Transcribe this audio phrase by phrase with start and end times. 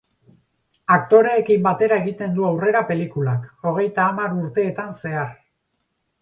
[0.93, 5.31] Aktoreekin batera egiten du aurrera pelikulak, hogeita hamar urteetan zehar.